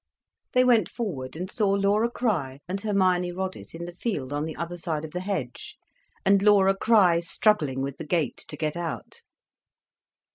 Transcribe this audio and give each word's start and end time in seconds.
They 0.53 0.63
went 0.63 0.89
forward 0.89 1.35
and 1.35 1.51
saw 1.51 1.69
Laura 1.73 2.09
Crich 2.09 2.59
and 2.67 2.81
Hermione 2.81 3.31
Roddice 3.33 3.75
in 3.75 3.85
the 3.85 3.93
field 3.93 4.33
on 4.33 4.45
the 4.45 4.55
other 4.55 4.75
side 4.75 5.05
of 5.05 5.11
the 5.11 5.19
hedge, 5.19 5.77
and 6.25 6.41
Laura 6.41 6.75
Crich 6.75 7.25
struggling 7.25 7.83
with 7.83 7.97
the 7.97 8.07
gate, 8.07 8.43
to 8.47 8.57
get 8.57 8.75
out. 8.75 9.21